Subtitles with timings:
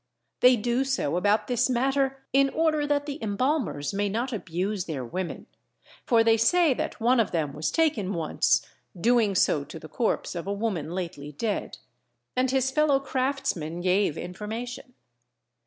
[0.39, 5.05] They do so about this matter in order that the embalmers may not abuse their
[5.05, 5.45] women,
[6.07, 8.65] for they say that one of them was taken once
[8.99, 11.77] doing so to the corpse of a woman lately dead,
[12.35, 14.95] and his fellow craftsman gave information.